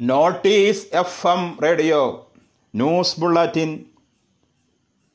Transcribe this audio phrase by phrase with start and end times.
[0.00, 2.30] Notice F M radio
[2.74, 3.84] news bulletin.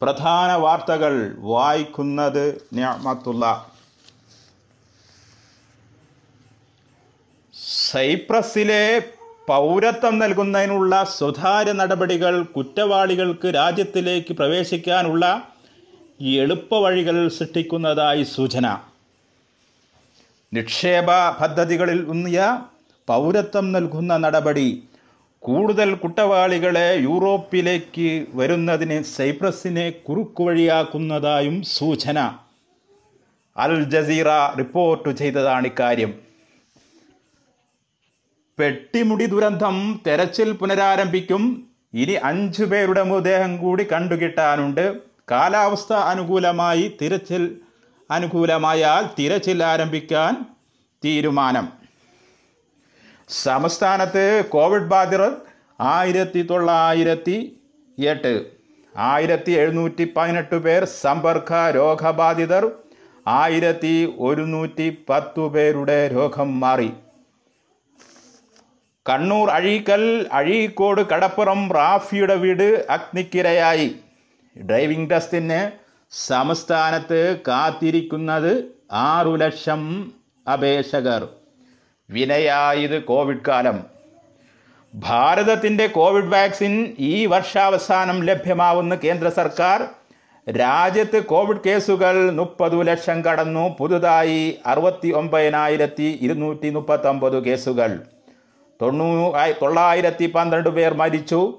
[0.02, 3.72] പ്രധാന വാർത്തകൾ വായിക്കുന്നത് ഞാമത്തുള്ള
[7.54, 9.00] സൈപ്രസിലെ
[9.48, 15.42] പൗരത്വം നൽകുന്നതിനുള്ള സുതാര്യ നടപടികൾ കുറ്റവാളികൾക്ക് രാജ്യത്തിലേക്ക് പ്രവേശിക്കാനുള്ള
[16.22, 18.80] എളുപ്പവഴികൾ സൃഷ്ടിക്കുന്നതായി സൂചന.
[20.54, 22.69] നിക്ഷേപ പദ്ധതികളിൽ ഊന്നിയ
[23.10, 24.84] പൗരത്വം നൽകുന്ന നടപടി.
[25.40, 32.20] കൂടുതൽ കുട്ടവാളികളെ യൂറോപ്പിലേക്ക് വരുന്നതിന് സൈപ്രസിനെ കുറുക്കുവഴിയാക്കുന്നതായും സൂചന.
[33.58, 36.12] അൽ ജസീറ റിപ്പോർട്ട് ചെയ്തതാണ് ഇക്കാര്യം
[38.60, 39.76] പെട്ടിമുടി ദുരന്തം
[40.08, 41.44] തെരച്ചിൽ പുനരാരംഭിക്കും.
[41.94, 44.86] ഇനി അഞ്ചു പേരുടെ മൃതദേഹം കൂടി കണ്ടുകിട്ടാനുണ്ട്.
[45.32, 47.44] കാലാവസ്ഥ അനുകൂലമായി തിരച്ചിൽ
[48.12, 50.46] അനുകൂലമായാൽ തിരച്ചിൽ ആരംഭിക്കാൻ
[51.06, 51.79] തീരുമാനം.
[53.30, 55.36] സംസ്ഥാനത്ത് കോവിഡ് ബാധിതർ
[55.80, 57.58] ആയിരത്തി തൊള്ളായിരത്തി
[57.98, 58.46] എട്ട്
[58.98, 62.72] ആയിരത്തി എഴുന്നൂറ്റി പതിനെട്ട് പേർ സമ്പർക്ക രോഗബാധിതർ.
[63.28, 66.94] ആയിരത്തി ഒരുന്നൂറ്റി പത്തു പേരുടെ രോഗം മാറി.
[69.10, 73.96] കണ്ണൂർ അഴീക്കൽ അഴീക്കോട് കടപ്പുറം റാഫിയുടെ വീട് അഗ്നിക്കിരയായി.
[74.62, 75.72] ഡ്രൈവിംഗ് ടെസ്റ്റിന്
[76.12, 80.12] സംസ്ഥാനത്ത് കാത്തിരിക്കുന്നത് ആറു ലക്ഷം
[80.54, 81.28] അപേക്ഷകർ.
[82.10, 83.84] വിനയായത് കോവിഡ് കാലം.
[84.96, 89.88] ഭാരതത്തിന്റെ കോവിഡ് വാക്സിൻ ഈ വർഷാവസാനം ലഭ്യമാവുന്ന കേന്ദ്ര സർക്കാർ
[90.52, 93.76] രാജ്യത്ത് കോവിഡ് കേസുകൾ മുപ്പത് ലക്ഷം കടന്നു.
[93.80, 98.00] പുതുതായി അറുപത്തി ഒമ്പതിനായിരത്തി ഇരുന്നൂറ്റി മുപ്പത്തൊമ്പത് കേസുകൾ.
[98.82, 101.58] തൊണ്ണൂ തൊള്ളായിരത്തി പന്ത്രണ്ട് പേർ മരിച്ചു.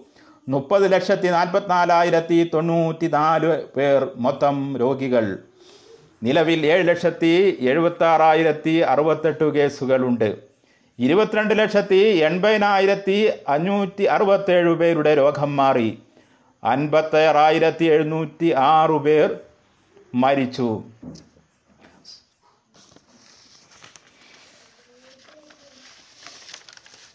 [0.49, 5.39] മുപ്പത് ലക്ഷത്തി നാൽപ്പത്തിനാലായിരത്തി തൊണ്ണൂറ്റി നാല് പേർ മൊത്തം രോഗികൾ.
[6.23, 10.37] നിലവിൽ ഏഴ് ലക്ഷത്തി എഴുപത്താറായിരത്തി അറുപത്തെട്ട് കേസുകളുണ്ട്.
[10.99, 15.99] ഇരുപത്തിരണ്ട് ലക്ഷത്തി എൺപതിനായിരത്തി അഞ്ഞൂറ്റി അറുപത്തേഴ് പേരുടെ രോഗം മാറി.
[16.65, 19.37] അൻപത്താറായിരത്തി എഴുന്നൂറ്റി ആറ് പേർ
[20.15, 20.83] മരിച്ചു.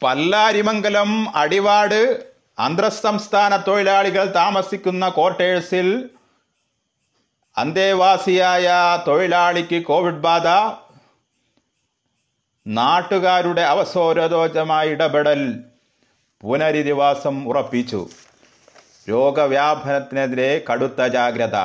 [0.03, 2.23] പല്ലാരിമംഗലം അടിവാട്
[2.59, 6.09] അന്തർസംസ്ഥാന തൊഴിലാളികൾ താമസിക്കുന്ന ക്വാർട്ടേഴ്സിൽ
[7.57, 8.69] അന്തേവാസിയായ
[9.07, 10.47] തൊഴിലാളിക്ക് കോവിഡ് ബാധ
[12.67, 15.63] നാട്ടുകാരുടെ അവസരോചമായ ഇടപെടൽ
[16.41, 18.07] പുനരധിവാസം ഉറപ്പിച്ചു.
[19.09, 21.55] രോഗവ്യാപനത്തിനെതിരെ കടുത്ത ജാഗ്രത.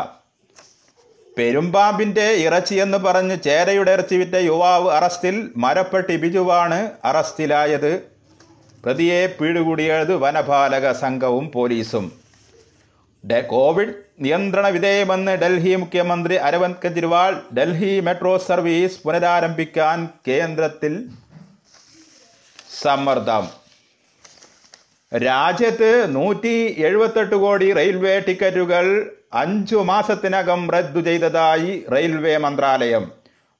[1.39, 8.11] പെരുമ്പാമ്പിന്റെ ഇറച്ചിയെന്ന് പറഞ്ഞ് ചേരയുടെ ഇറച്ചി വിറ്റ യുവാവ് അറസ്റ്റിൽ മരപ്പെട്ടി ബിജുവാണ് അറസ്റ്റിലായത്.
[8.85, 12.13] പ്രതിയെ പിടികൂടിയത് വനപാലക സംഘവും പോലീസും.
[13.41, 21.09] കോവിഡ് നിയന്ത്രണ വിധേയമെന്ന് ഡൽഹി മുഖ്യമന്ത്രി അരവിന്ദ് കെജ്രിവാൾ ഡൽഹി മെട്രോ സർവീസ് പുനരാരംഭിക്കാൻ കേന്ദ്രത്തിൽ
[22.83, 23.49] സമ്മർദ്ദം.
[25.17, 33.11] രാജ്യത്ത് നൂറ്റി എഴുപത്തെട്ട് കോടി റെയിൽവേ ടിക്കറ്റുകൾ അഞ്ചു മാസത്തിനകം റദ്ദു ചെയ്തതായി റെയിൽവേ മന്ത്രാലയം.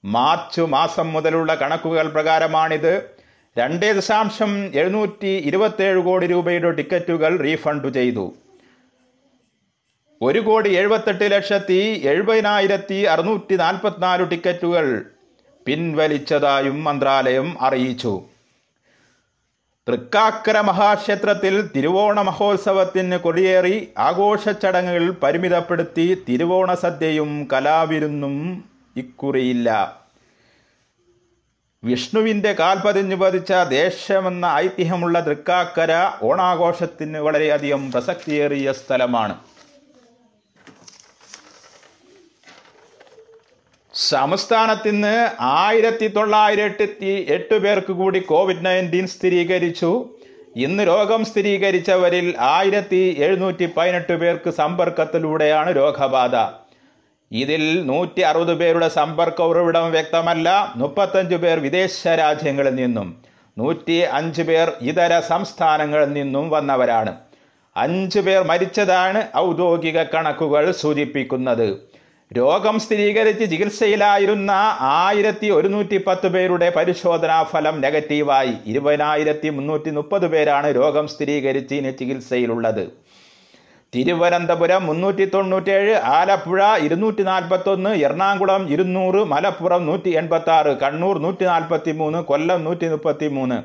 [0.05, 3.11] മാർച്ച് മാസം മുതലുള്ള കണക്കുകൾ പ്രകാരമാണിത്.
[3.59, 8.35] രണ്ട് ദശാംശം എഴുന്നൂറ്റി ഇരുപത്തേഴ് കോടി രൂപയുടെ ടിക്കറ്റുകൾ റീഫണ്ട് ചെയ്തു.
[10.23, 15.05] ഒരു കോടി എഴുപത്തെട്ട് ലക്ഷത്തി എഴുപതിനായിരത്തി അറുന്നൂറ്റി നാൽപ്പത്തിനാല് ടിക്കറ്റുകൾ
[15.67, 18.23] പിൻവലിച്ചതായും മന്ത്രാലയം അറിയിച്ചു.
[19.89, 28.65] തൃക്കാക്കര മഹാക്ഷേത്രത്തിൽ തിരുവോണ മഹോത്സവത്തിന് കൊടിയേറി ആഘോഷ ചടങ്ങുകൾ പരിമിതപ്പെടുത്തി തിരുവോണ സദ്യയും കലാവിരുന്നും
[28.97, 29.97] ഇക്കുറിയില്ല.
[31.85, 35.93] വിഷ്ണുവിന്റെ കാൽപതിഞ്ഞു പതിച്ച ദേശമെന്ന ഐതിഹ്യമുള്ള തൃക്കാക്കര
[36.23, 39.50] ഓണാഘോഷത്തിന് വളരെയധികം പ്രസക്തിയേറിയ സ്ഥലമാണ്.
[44.09, 50.09] സംസ്ഥാനത്തിന് ആയിരത്തി തൊള്ളായിരത്തി എട്ട് പേർക്ക് കൂടി കോവിഡ് നയന്റീൻ സ്ഥിരീകരിച്ചു.
[50.57, 56.37] ഇന്ന് രോഗം സ്ഥിരീകരിച്ചവരിൽ ആയിരത്തി എഴുന്നൂറ്റി പതിനെട്ട് പേർക്ക് സമ്പർക്കത്തിലൂടെയാണ് രോഗബാധ.
[57.33, 60.73] ഇതിൽ നൂറ്റി അറുപത് പേരുടെ സമ്പർക്ക ഉറവിടം വ്യക്തമല്ല.
[60.77, 63.23] മുപ്പത്തഞ്ച് പേർ വിദേശ രാജ്യങ്ങളിൽ നിന്നും
[63.59, 67.17] നൂറ്റി അഞ്ച് പേർ ഇതര സംസ്ഥാനങ്ങളിൽ നിന്നും വന്നവരാണ്.
[67.77, 71.90] അഞ്ച് പേർ മരിച്ചതാണ് ഔദ്യോഗിക കണക്കുകൾ സൂചിപ്പിക്കുന്നത്.
[72.37, 74.51] രോഗം സ്ഥിരീകരിച്ച് ചികിത്സയിലായിരുന്ന
[74.81, 78.53] ആയിരത്തി ഒരുന്നൂറ്റി പത്ത് പേരുടെ പരിശോധനാ ഫലം നെഗറ്റീവായി.
[78.67, 82.85] ഇരുപതിനായിരത്തി മുന്നൂറ്റി മുപ്പത് പേരാണ് രോഗം സ്ഥിരീകരിച്ച് ഇനി ചികിത്സയിലുള്ളത്.
[83.95, 91.93] തിരുവനന്തപുരം മുന്നൂറ്റി തൊണ്ണൂറ്റേഴ് ആലപ്പുഴ ഇരുന്നൂറ്റി നാൽപ്പത്തൊന്ന് എറണാകുളം ഇരുന്നൂറ് മലപ്പുറം നൂറ്റി എൺപത്തി ആറ് കണ്ണൂർ നൂറ്റി നാൽപ്പത്തി
[91.93, 93.59] മൂന്ന് കൊല്ലം നൂറ്റി മുപ്പത്തി മൂന്ന്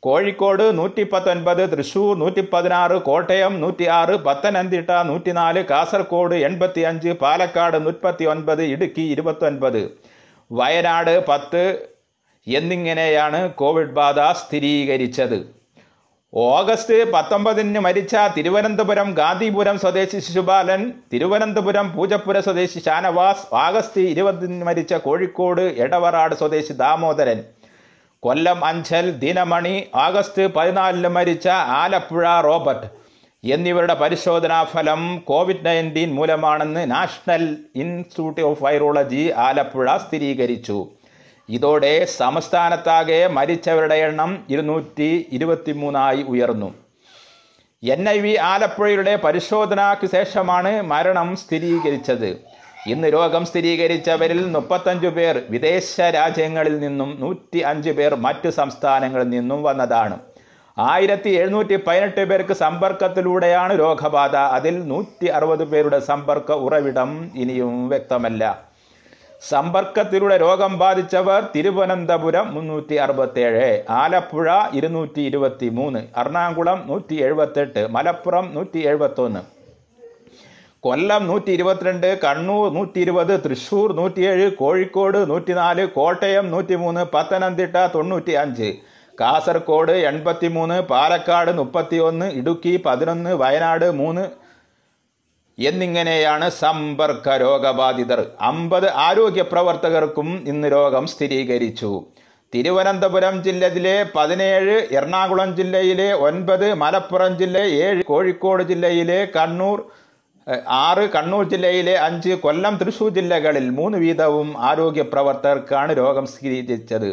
[0.00, 7.78] കോഴിക്കോട് നൂറ്റി പത്തൊൻപത് തൃശൂർ നൂറ്റി പതിനാറ് കോട്ടയം നൂറ്റി ആറ് പത്തനംതിട്ട നൂറ്റിനാല് കാസർഗോഡ് എൺപത്തി അഞ്ച് പാലക്കാട്
[7.86, 9.98] മുപ്പത്തി ഒൻപത് ഇടുക്കി ഇരുപത്തൊൻപത്.
[10.52, 11.88] വയനാട് പത്ത്.
[12.46, 15.56] എന്നിങ്ങനെയാണ് കോവിഡ് ബാധ സ്ഥിരീകരിച്ചത്.
[16.34, 25.60] ഓഗസ്റ്റ് പത്തൊമ്പതിന് മരിച്ച തിരുവനന്തപുരം ഗാന്ധിപുരം സ്വദേശി ശിശുപാലൻ തിരുവനന്തപുരം പൂജപ്പുര സ്വദേശി ഷാനവാസ് ആഗസ്റ്റ് ഇരുപതിന് മരിച്ച കോഴിക്കോട്
[25.60, 27.44] എടവറാട് സ്വദേശി ദാമോദരൻ.
[28.26, 32.86] കൊല്ലം അഞ്ചൽ ദിനമണി ആഗസ്റ്റ് പതിനാലിന് മരിച്ച ആലപ്പുഴ റോബർട്ട്
[33.44, 40.88] എന്നിവരുടെ പരിശോധനാ ഫലം കോവിഡ് നയന്റീൻ മൂലമാണെന്ന് National Institute of Virology Alappuzha സ്ഥിരീകരിച്ചു.
[41.48, 46.74] ഇതോടെ സംസ്ഥാനത്താകെ മരിച്ചവരുടെ എണ്ണം ഇരുന്നൂറ്റി ഇരുപത്തി മൂന്നായി ഉയർന്നു.
[47.82, 52.55] എൻ ഐ വി ആലപ്പുഴയുടെ പരിശോധനയ്ക്ക് ശേഷമാണ് മരണം സ്ഥിരീകരിച്ചത്.
[52.92, 60.18] ഇന്ന് രോഗം സ്ഥിരീകരിച്ചവരിൽ മുപ്പത്തഞ്ചു പേർ വിദേശ രാജ്യങ്ങളിൽ നിന്നും നൂറ്റി അഞ്ച് പേർ മറ്റു സംസ്ഥാനങ്ങളിൽ നിന്നും വന്നതാണ്.
[60.78, 64.36] ആയിരത്തി എഴുന്നൂറ്റി പതിനെട്ട് പേർക്ക് സമ്പർക്കത്തിലൂടെയാണ് രോഗബാധ.
[64.36, 68.66] അതിൽ നൂറ്റി അറുപത് പേരുടെ സമ്പർക്ക ഉറവിടം ഇനിയും വ്യക്തമല്ല.
[69.42, 78.78] സമ്പർക്കത്തിലൂടെ രോഗം ബാധിച്ചവർ തിരുവനന്തപുരം മുന്നൂറ്റി അറുപത്തേഴ് ആലപ്പുഴ ഇരുന്നൂറ്റി ഇരുപത്തി മൂന്ന് എറണാകുളം നൂറ്റി എഴുപത്തെട്ട് മലപ്പുറം നൂറ്റി
[78.78, 79.55] എഴുപത്തൊന്ന്
[80.86, 88.68] കൊല്ലം നൂറ്റി ഇരുപത്തിരണ്ട് കണ്ണൂർ നൂറ്റി ഇരുപത് തൃശൂർ നൂറ്റിയേഴ് കോഴിക്കോട് നൂറ്റിനാല് കോട്ടയം നൂറ്റിമൂന്ന് പത്തനംതിട്ട തൊണ്ണൂറ്റി അഞ്ച്
[89.18, 94.24] കാസർഗോഡ് എൺപത്തി മൂന്ന് പാലക്കാട് മുപ്പത്തി ഒന്ന് ഇടുക്കി പതിനൊന്ന് വയനാട് മൂന്ന്
[95.58, 98.20] എന്നിങ്ങനെയാണ് സമ്പർക്ക രോഗബാധിതർ.
[98.50, 101.92] അമ്പത് ആരോഗ്യ പ്രവർത്തകർക്കും ഇന്ന് രോഗം സ്ഥിരീകരിച്ചു.
[102.52, 109.78] തിരുവനന്തപുരം ജില്ലയിലെ പതിനേഴ് എറണാകുളം ജില്ലയിലെ ഒൻപത് മലപ്പുറം ജില്ല ഏഴ് കോഴിക്കോട് ജില്ലയിലെ കണ്ണൂർ
[110.86, 117.10] ആറ് കണ്ണൂർ ജില്ലയിലെ അഞ്ച് കൊല്ലം തൃശൂർ ജില്ലകളിൽ മൂന്ന് വീതവും ആരോഗ്യ പ്രവർത്തകർക്കാണ് രോഗം സ്ഥിരീകരിച്ചത്.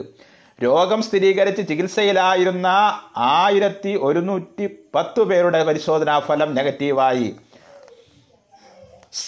[0.63, 2.67] രോഗം സ്ഥിരീകരിച്ച് ചികിത്സയിലായിരുന്ന
[3.17, 4.65] ആയിരത്തി ഒരുന്നൂറ്റി
[4.95, 7.29] പത്ത് പേരുടെ പരിശോധനാ ഫലം നെഗറ്റീവായി.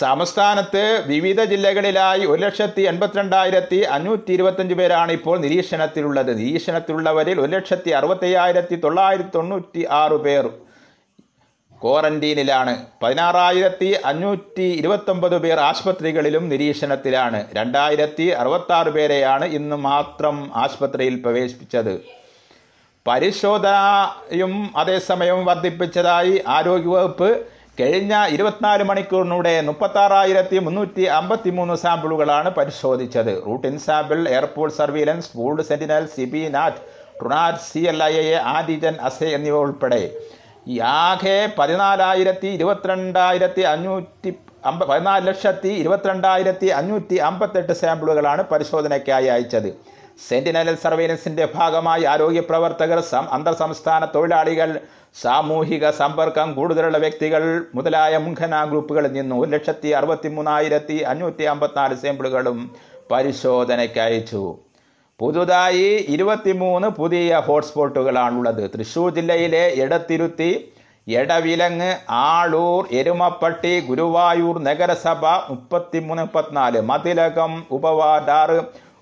[0.02, 6.32] സംസ്ഥാനത്ത് വിവിധ ജില്ലകളിലായി ഒരു ലക്ഷത്തി എൺപത്തിരണ്ടായിരത്തി അഞ്ഞൂറ്റി ഇരുപത്തഞ്ച് പേരാണ് ഇപ്പോൾ നിരീക്ഷണത്തിലുള്ളത്.
[6.40, 10.48] നിരീക്ഷണത്തിലുള്ളവരിൽ ഒരു ലക്ഷത്തി അറുപത്തയ്യായിരത്തി തൊള്ളായിരത്തി തൊണ്ണൂറ്റി ആറ് പേർ
[11.84, 12.74] ക്വാറന്റീനിലാണ്.
[13.04, 17.46] പതിനാറായിരത്തി അഞ്ഞൂറ്റി ഇരുപത്തൊമ്പത് പേർ ആശുപത്രികളിലും നിരീക്ഷണത്തിലാണ്.
[17.54, 22.02] രണ്ടായിരത്തി അറുപത്താറ് പേരെയാണ് ഇന്ന് മാത്രം ആശുപത്രിയിൽ പ്രവേശിപ്പിച്ചത്.
[23.08, 27.46] പരിശോധനയും അതേസമയം വർദ്ധിപ്പിച്ചതായി ആരോഗ്യവകുപ്പ്
[27.80, 33.44] കഴിഞ്ഞ ഇരുപത്തിനാല് മണിക്കൂറിനൂടെ മുപ്പത്താറായിരത്തി മുന്നൂറ്റി അമ്പത്തി മൂന്ന് സാമ്പിളുകളാണ് പരിശോധിച്ചത്.
[33.48, 36.78] Routine sample airport surveillance food sentinel C B NAAT
[37.20, 40.02] Truenat C L I A antigen assay എന്നിവ ഉൾപ്പെടെ.
[40.68, 44.32] ആകെ പതിനാലായിരത്തി ഇരുപത്തിരണ്ടായിരത്തി അഞ്ഞൂറ്റി
[44.66, 49.70] അമ്പ പതിനാല് ലക്ഷത്തി ഇരുപത്തിരണ്ടായിരത്തി അഞ്ഞൂറ്റി അമ്പത്തെട്ട് സാമ്പിളുകളാണ് പരിശോധനയ്ക്കായി അയച്ചത്.
[50.28, 53.00] സെന്റിനൽ സർവൈലൻസിന്റെ ഭാഗമായി ആരോഗ്യ പ്രവർത്തകർ
[53.38, 54.80] അന്തർ സംസ്ഥാന തൊഴിലാളികൾ
[55.16, 57.44] സാമൂഹിക സമ്പർക്കം കൂടുതലുള്ള വ്യക്തികൾ
[57.76, 62.60] മുതലായ മുൻഗണനാ ഗ്രൂപ്പുകളിൽ നിന്ന് ഒരു ലക്ഷത്തി അറുപത്തി മൂന്നായിരത്തി അഞ്ഞൂറ്റി അമ്പത്തിനാല് സാമ്പിളുകളും
[63.12, 64.65] പരിശോധനയ്ക്ക് അയച്ചു.
[65.20, 68.64] പുതുതായി ഇരുപത്തിമൂന്ന് പുതിയ ഹോട്ട്സ്പോട്ടുകളാണുള്ളത്.
[68.74, 70.50] തൃശൂർ ജില്ലയിലെ എടത്തിരുത്തി
[71.08, 71.90] എടവിലങ്ങ്
[72.26, 78.58] ആളൂർ എരുമപ്പട്ടി ഗുരുവായൂർ നഗരസഭ മുപ്പത്തിമൂന്ന് മുപ്പത്തിനാല് മതിലകം ഉപവാടാറ്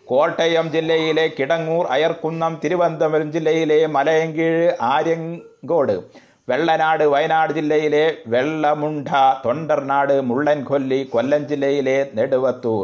[0.08, 5.96] കോട്ടയം ജില്ലയിലെ കിടങ്ങൂർ അയർക്കുന്നം തിരുവനന്തപുരം ജില്ലയിലെ മലയങ്കീഴ് ആര്യങ്കോട്
[6.48, 9.10] വെള്ളനാട് വയനാട് ജില്ലയിലെ വെള്ളമുണ്ട
[9.46, 12.84] തൊണ്ടർനാട് മുള്ളൻകൊല്ലി കൊല്ലം ജില്ലയിലെ നെടുവത്തൂർ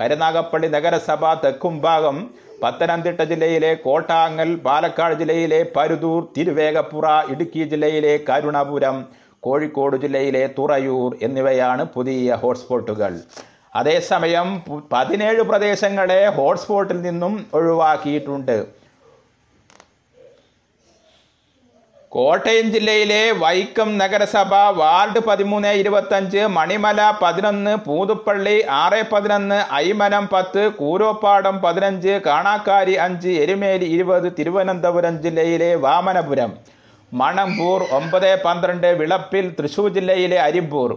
[0.00, 2.18] കരുനാഗപ്പള്ളി നഗരസഭ തെക്കുംഭാഗം
[2.62, 8.96] പത്തനംതിട്ട ജില്ലയിലെ കോട്ടാങ്ങൽ പാലക്കാട് ജില്ലയിലെ പരുതൂർ തിരുവേഗപ്പുറ ഇടുക്കി ജില്ലയിലെ കരുണപുരം
[9.42, 13.12] കോഴിക്കോട് ജില്ലയിലെ തുറയൂർ എന്നിവയാണ് പുതിയ ഹോട്ട്സ്പോട്ടുകൾ.
[13.80, 14.48] അതേസമയം
[14.92, 18.56] പതിനേഴ് പ്രദേശങ്ങളെ ഹോട്ട്സ്പോട്ടിൽ നിന്നും ഒഴിവാക്കിയിട്ടുണ്ട്.
[22.12, 31.56] കോട്ടയം ജില്ലയിലെ വൈക്കം നഗരസഭ വാർഡ് പതിമൂന്ന് ഇരുപത്തഞ്ച് മണിമല പതിനൊന്ന് പൂതുപ്പള്ളി ആറ് പതിനൊന്ന് ഐമനം പത്ത് കൂരോപ്പാടം
[31.60, 36.52] പതിനഞ്ച് കാണാക്കാരി അഞ്ച് എരുമേലി ഇരുപത് തിരുവനന്തപുരം ജില്ലയിലെ വാമനപുരം
[37.12, 40.90] മണമ്പൂർ ഒമ്പത് പന്ത്രണ്ട് വിളപ്പിൽ തൃശൂർ ജില്ലയിലെ അരിമ്പൂർ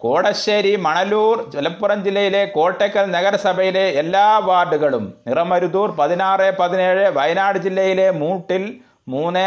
[0.00, 8.64] കോടശ്ശേരി മണലൂർ മലപ്പുറം ജില്ലയിലെ കോട്ടക്കൽ നഗരസഭയിലെ എല്ലാ വാർഡുകളും നിറമരുതൂർ പതിനാറ് പതിനേഴ് വയനാട് ജില്ലയിലെ മൂട്ടിൽ
[9.08, 9.46] മൂന്ന്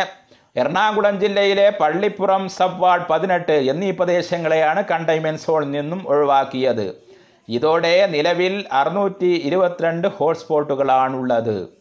[0.56, 6.88] എറണാകുളം ജില്ലയിലെ പള്ളിപ്പുറം സബ് വാർഡ് പതിനെട്ട് എന്നീ പ്രദേശങ്ങളെയാണ് കണ്ടെയ്ൻമെന്റ് സോണിൽ നിന്നും ഒഴിവാക്കിയത്.
[7.50, 11.81] ഇതോടെ നിലവിൽ അറുന്നൂറ്റി ഇരുപത്തിരണ്ട് ഹോട്ട്സ്പോട്ടുകളാണുള്ളത്.